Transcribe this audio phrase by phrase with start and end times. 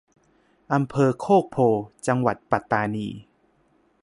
[0.73, 3.07] อำเภอโคกโพธิ์ จังหวัดปัตตานี